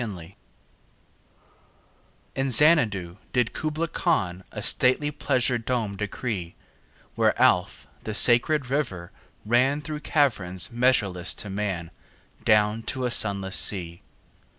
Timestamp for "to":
11.35-11.51, 12.89-13.05